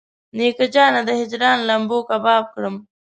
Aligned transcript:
نیکه 0.37 0.65
جانه 0.73 1.01
د 1.05 1.09
هجران 1.21 1.57
لمبو 1.69 1.97
کباب 2.09 2.43
کړم. 2.53 2.75